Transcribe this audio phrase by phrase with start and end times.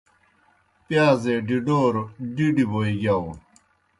[0.85, 2.03] پِیازے ڈِڈَوروْ
[2.35, 3.29] ڈِڈیْ بوئے گِیاؤ۔